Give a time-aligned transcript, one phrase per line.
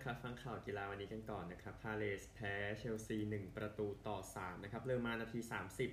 [0.00, 5.40] นะครับ ฟังข่าวกีฬาวันนี้กันก่อนนะครับ พาเลสแพ้เชลซี 1 ประตูต่อ 3 นะครับเริ่มมานาที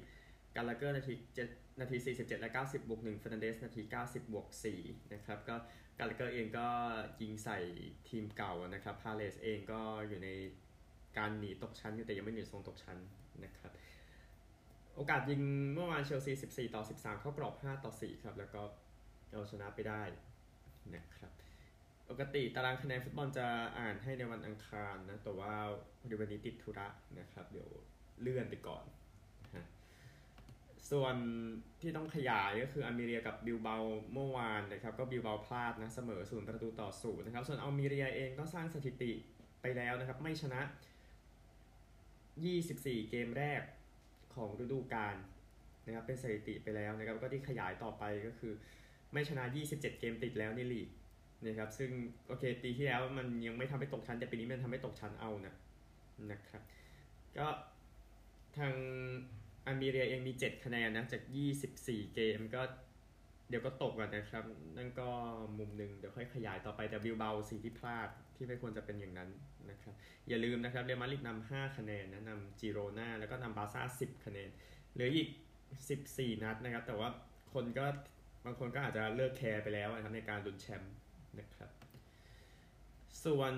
[0.01, 1.13] 30 กาลาเกอร์นาที
[1.47, 4.47] 7นาที 47 และ 90 บวก1เฟร์นันเดซ นาที 90 บวก
[4.79, 5.55] 4นะครับ ก็
[5.99, 6.67] กาลาเกอร์เองก็
[7.21, 7.59] ยิงใส่
[8.09, 10.29] ทีมเก่านะครับ พาเลสเองก็อยู่ใน
[11.17, 12.97] การหนีตกชั้นอยู่แต่ยังไม่หนีโซนตกชั้น
[13.43, 13.71] นะครับ
[14.95, 15.41] โอกาสยิง
[15.73, 18.61] เมื่อวานเชลซี 14 ต่อ 13 เข้ากรอบ 5 ต่อ 4 ครับ แล้วก็
[19.31, 20.03] เอาชนะไปได้
[20.95, 21.46] นะครับ
[22.09, 23.47] ปกติตารางคะแนนฟุตบอลจะ
[23.79, 25.53] อ่านให้ในวันอังคารนะ แต่ว่า
[25.99, 26.87] พอดีวันนี้ติดธุระ
[27.19, 27.69] นะครับ เดี๋ยว
[28.21, 28.83] เลื่อนไปก่อน
[29.55, 29.65] นะ
[30.91, 31.15] ส่วน
[31.81, 33.77] ที่ต้องขยายก็คืออัลเมเรียกับบิลเบา
[34.13, 39.11] เมื่อวานนะครับ ก็บิลเบาพลาดนะเสมอศูนย์ประตูต่อศูนย์นะครับ ส่วนอัลเมเรียเองก็สร้างสถิติ
[39.61, 40.61] ไปแล้วนะครับ ไม่ชนะ
[42.25, 43.61] 24 เกมแรก
[44.35, 45.15] ของฤดูกาล
[45.85, 48.53] นะครับเป็นสถิติไปแล้วนะครับ ก็ที่ขยายต่อไปก็คือ
[49.13, 50.89] ไม่ชนะ 27 เกมติดแล้วในลีก
[51.45, 51.89] นะครับซึ่ง
[52.27, 55.55] โอเคปีที่แล้วมันยังไม่ทำให้ตกชั้นแต่ปีนี้มันทำให้ตกชั้นเอานะ
[56.31, 56.61] นะครับ
[57.37, 57.47] ก็
[58.57, 58.73] ทาง
[59.65, 61.21] อามีเรียเองมี 7 คะแนนนะจาก
[61.67, 62.61] 24 เกมก็
[63.49, 64.43] เดี๋ยวก็ตกก่อนนะครับ
[64.77, 65.09] นั่นก็
[65.57, 69.29] มุมหนึ่งเดี๋ยวค่อยขยายต่อไปแต่บิลเบาสิ่งที่พลาดที่ไม่ควรจะเป็นอย่างนั้น
[69.69, 69.93] นะครับ
[70.27, 74.49] อย่าลืมนะครับเรอัลมาดริดนำ5คะแนนนะนำจิโรนาแล้วก็นำบาซ่า10 คะแนน
[74.93, 75.29] เหลืออีก
[75.85, 77.09] 14 นัดนะครับ แต่ว่า
[77.53, 77.85] คนก็
[78.45, 80.93] บางคนก็อาจจะเลิกแคร์ไปแล้วนะครับในการลุ้นแชมป์
[81.39, 81.69] นะครับ
[83.25, 83.53] ส่วน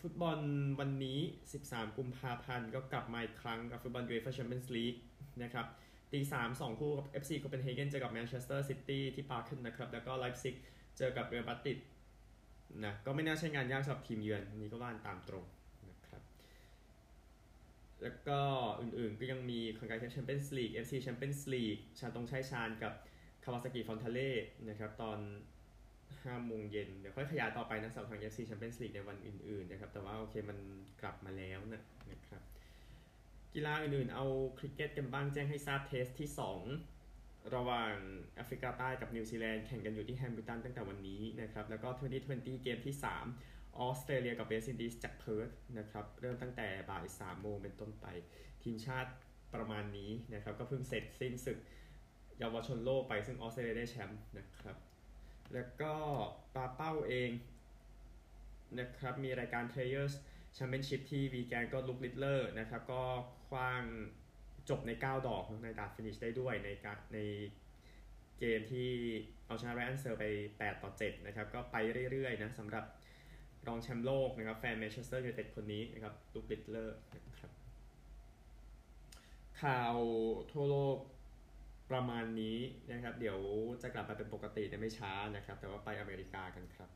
[0.00, 0.38] ฟุตบอล
[0.80, 1.18] วันนี้
[1.58, 4.94] 13 กุมภาพันธ์ก็กลับมาอีกครั้งกับฟุตบอลยูเอฟ่าแชมเปี้ยนส์ลีก
[5.42, 5.66] นะครับ
[6.12, 10.54] ตีสามสองคู่กับ FC โคเปนเฮเกนเจอกับแมนเชสเตอร์ซิตี้ที่ปาร์เก้นนะครับ แล้วก็ไลป์ซิก
[10.98, 11.78] เจอกับเรอัลมาดริด
[12.84, 15.44] นะก็ไม่น่าใช่งานยากสำหรับทีมเยือนนี้ก็ว่ากันตามตรง
[15.90, 16.22] นะครับ
[18.02, 18.40] แล้วก็
[18.80, 22.92] อื่นๆก็ยังมีคอนการแชมเปี้ยนส์ลีก FC แชมเปี้ยนส์ลีกชาตงชัยชาญกับ
[23.44, 24.30] คาวาซากิฟอนทาเล่
[24.68, 25.18] นะครับตอน
[26.12, 30.58] 5โมงเย็นเดี๋ยวค่อยขยายต่อไปนะสำหรับทาง AFC Champions League ในวันอื่นๆนะครับแต่ว่าโอเคมัน
[31.02, 32.42] กลับมาแล้วนะนะครับ
[33.54, 34.26] กีฬาอื่นๆ เอา
[34.58, 36.28] คริกเก็ตกันบ้างแจ้งให้ทราบ Test ที่
[36.90, 37.94] 2 ระหว่าง
[38.34, 41.88] แอฟริกาใต้กับนิวซีแลนด์แข่งกันอยู่ที่แฮมิลตันตั้งแต่วันนี้นะครับแล้วก็
[42.26, 42.94] 2020 เกมที่
[43.36, 48.06] 3 ออสเตรเลียกับเวสต์อินดีสจากเพิร์ธนะครับเริ่มตั้งแต่บ่าย3โมงเป็นต้นไป
[48.62, 49.10] ทีมชาติ
[49.54, 51.58] ประมาณนี้นะครับก็เพิ่งเสร็จสิ้นศึก
[52.38, 54.76] เยาวชนโลกไปซึ่งออสเตรเลียได้แชมป์นะครับ
[55.52, 55.94] แล้วก็
[56.54, 57.30] ปาเป้าเอง
[58.78, 60.14] นะครับมีรายการ Players
[60.56, 63.02] Championship ที่วีแกนก็ลุคลิตเลอร์นะครับก็
[63.48, 63.82] คว้าง
[64.68, 67.18] จบใน 9 ดอก nine-dart finish ได้ด้วยในการใน
[68.38, 68.90] เกมที่
[69.46, 71.76] เอาชนะไรอันเซิร์ลไป 8 ต่อ 7 นะครับ ก็ไป
[72.12, 72.84] เรื่อยๆนะสำหรับ
[73.66, 76.96] รองแชมป์โลกนะครับ แฟนแมนเชสเตอร์ยูไนเต็ดคนนี้นะครับลุคลิตเลอร์
[77.28, 77.50] นะครับ
[79.62, 79.96] ข่าว
[80.52, 80.98] ทั่วโลก
[81.94, 82.58] ประมาณนี้
[82.92, 83.38] นะครับ เดี๋ยว
[83.82, 86.88] จะกลับมาเป็นปกติในไม่ช้านะครับ แต่ว่าไปอเมริกากันครับ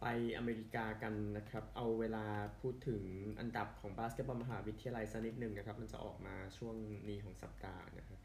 [0.00, 2.26] ไปอเมริกากันนะครับ เอาเวลา
[2.60, 3.02] พูดถึง
[3.40, 6.74] อันดับของบาสเกตบอลมหาวิทยาลัยสักนิดหนึ่งนะครับ มันจะออกมาช่วง
[7.08, 8.18] นี้ของสัปดาห์นะครับ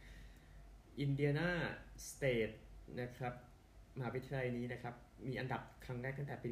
[0.99, 1.49] อินเดียนา
[2.07, 2.49] สเตท
[3.01, 3.33] นะครับ
[3.97, 4.95] มหาวิทยาลัยนี้นะครับ
[5.27, 6.51] มีอันดับครั้งแรกตั้งแต่ปี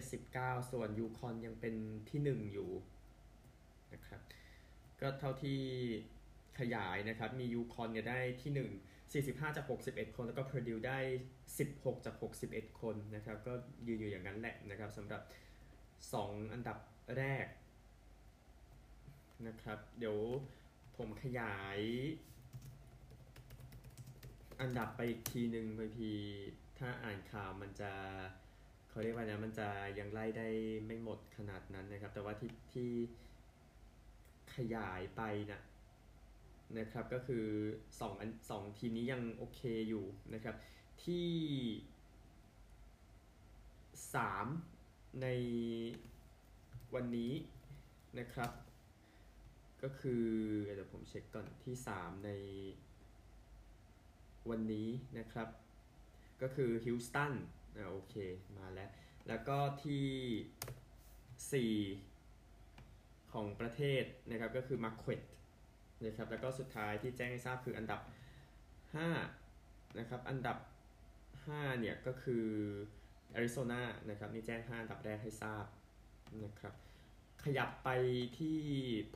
[0.00, 1.74] 1979 ส่วนยูคอนยังเป็น
[2.10, 2.70] ที่ 1 อยู่
[3.94, 4.20] นะครับ
[5.02, 5.60] ก็เท่าที่
[6.58, 10.98] ขยายนะครับ มียูคอนเนี่ยได้ที่ 1 45 จาก 61 คน แล้วก็เพอร์ดิวได้
[11.50, 12.14] 16 จาก
[12.48, 13.52] 61 คนนะครับ ก็
[13.86, 15.22] ยืนอยู่อย่างนั้นแหละนะครับสำหรับ
[15.88, 16.78] 2 อันดับ
[17.16, 17.46] แรก
[19.46, 20.18] นะครับ เดี๋ยว
[20.96, 21.78] ผมขยาย
[24.60, 26.12] อันดับไปอีกทีหนึ่งบางที
[26.78, 27.92] ถ้าอ่านข่าวมันจะ
[28.90, 29.68] เขาเรียกว่านะมันจะ
[29.98, 30.48] ยังไล่ได้
[30.86, 32.90] ไม่หมดขนาดนั้นนะครับ แต่ว่าที่ที่
[34.56, 35.60] ขยายไปนะ
[36.78, 37.46] นะครับก็คือ
[37.84, 40.56] 2อันสองทีมนี้ยังโอเคอยู่นะครับ
[41.04, 41.28] ที่
[44.44, 45.26] 3 ใน
[46.94, 47.32] วันนี้
[48.18, 48.50] นะครับ
[49.82, 50.24] ก็คือ
[50.74, 52.30] เดี๋ยวผมเช็คก่อนที่ 3 ใน
[54.50, 54.88] วันนี้
[55.18, 55.48] นะครับ
[56.42, 57.32] ก็คือฮิลสตัน
[57.76, 58.14] อ่าโอเค
[58.58, 58.90] มาแล้ว
[59.28, 61.68] แล้วก็ที่
[62.04, 62.09] 4
[63.32, 65.20] ของประเทศนะครับก็คือมาเควต
[66.06, 68.00] นะครับแล้วก็สุดท้ายที่แจ้งให้ทราบคืออันดับ
[69.18, 70.58] 5นะครับอันดับ
[71.20, 72.44] 5เนี่ยก็คือ
[73.32, 75.64] แอริโซนานะครับนี่แจ้ง 5 อันดับแรกให้ทราบ
[76.44, 76.74] นะครับ
[77.44, 77.88] ขยับไป
[78.38, 78.58] ที่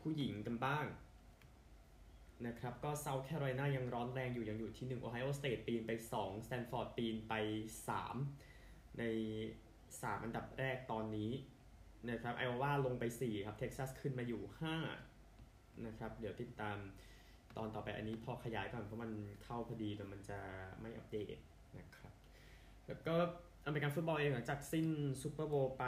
[0.00, 0.86] ผู้หญิงกันบ้าง
[2.46, 5.90] นะครับก็เซาท์แคโรไลนายังร้อนแรงอยู่ยังอยู่ที่1 Ohio State ปีนไป
[6.20, 7.32] 2 Stanford ปีนไป
[8.16, 9.02] 3 ใน
[9.64, 11.30] 3 อันดับแรกตอนนี้
[12.10, 14.42] นะครับไอโอวาลงไป 4 ครับเท็กซัสขึ้นมาอยู่
[15.12, 16.76] 5 นะครับ เดี๋ยวติดตาม
[17.56, 19.10] ตอนต่อไปอันนี้พอขยายก่อนเพราะมัน
[19.44, 20.38] เข้าพอดีแต่มันจะ
[20.80, 21.36] ไม่อัปเดต
[21.78, 22.12] นะครับ
[22.86, 23.14] แล้วก็
[23.66, 24.86] อเมริกันฟุตบอลเองหลังจากสิ้น
[25.22, 25.84] ซูเปอร์โบว์ไป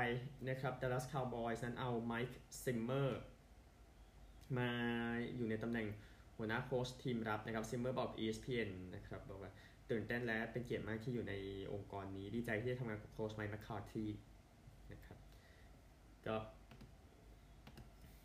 [0.48, 3.20] นะครับดัลลัสคาวบอยส์นั้นเอาไมค์ซิมเมอร์
[4.58, 4.70] มา
[5.36, 5.86] อยู่ในตำแหน่ง
[6.36, 9.52] หัวหน้าโค้ชทีมรับนะครับซิมเมอร์บอก ESPN นะครับบอกว่า
[9.90, 11.34] ตื่นเต้นและเป็นเกียรติมากที่อยู่ใน
[11.72, 14.04] องค์กรนี้ดีใจที่ได้ทำงานกับโค้ชไมค์แมคคาร์ที
[16.28, 16.36] ก็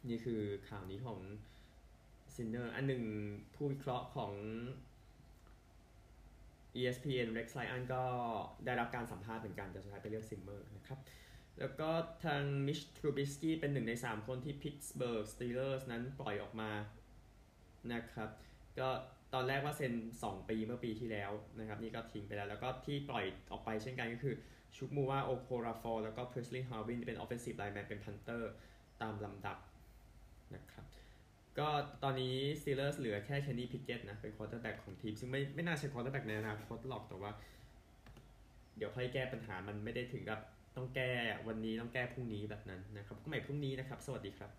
[0.09, 1.19] นี่คือข่าวนี้ของ
[2.36, 3.03] ซิมเมอร์อันหนึ่ง
[3.56, 4.33] ผู้วิเคราะห์ของ
[6.80, 8.03] ESPN Rex Ryan ก็
[8.65, 11.00] ได้รับการสัมภาษณ์เหมือนกัน แต่สุดท้ายไปเลือกซิมเมอร์นะครับ
[11.59, 11.89] แล้วก็
[12.25, 16.71] ทางมิชทรูบิสกี้เป็นหนึ่งใน 3 คนที่พิตส์เบิร์กสตีเลอร์สนั้นปล่อยออกมา
[17.94, 18.30] นะครับ
[18.80, 18.89] ก็
[19.33, 24.36] ตอนแรกว่าเซ็น 2 ปีเมื่อปีที่แล้วนะครับ นี่ก็ทิ้งไปแล้ว แล้วก็ที่ปล่อยออกไปเช่นกันก็คือ
[24.77, 28.51] ชุควูม่าโอโคราฟอร์แล้วก็เพรสลีย์ฮาวินเป็น offensive lineman เป็น punter
[29.01, 29.57] ตามลำดับ
[30.56, 30.85] นะครับ
[31.59, 31.68] ก็
[32.03, 37.31] ตอนนี้สตีลเลอร์สเหลือแค่เคนนี่พิกเก็ตต์นะ เป็น quarterback ของทีม ซึ่งไม่ไม่น่าใช่ quarterback ในอนาคตหรอกแต่ว่า
[38.77, 40.39] เดี๋ยวค่อยแก้ปัญหามันไม่ได้ถึงกับ
[40.75, 41.12] ต้องแก้
[41.47, 44.51] วันนี้ต้องแก้พรุ่งนี้แบบนั้นนะครับก็ใหม่พรุ่งนี้นะครับ สวัสดีครับ